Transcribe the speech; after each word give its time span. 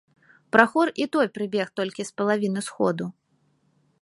Прахор 0.55 0.87
і 1.05 1.07
той 1.15 1.27
прыбег 1.37 1.67
толькі 1.81 2.01
з 2.09 2.19
палавіны 2.23 2.61
сходу. 2.71 3.05